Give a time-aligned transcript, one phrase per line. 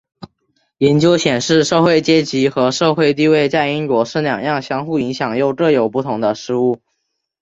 [0.79, 6.81] 研究显示社会阶级和社会地位在英国是两样相互影响又各有不同的事物。